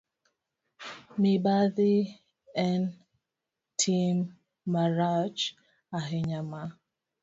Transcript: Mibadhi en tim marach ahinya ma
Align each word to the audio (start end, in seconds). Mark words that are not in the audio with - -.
Mibadhi 1.21 1.93
en 2.67 2.81
tim 3.81 4.17
marach 4.71 5.41
ahinya 5.97 6.39
ma 6.51 6.63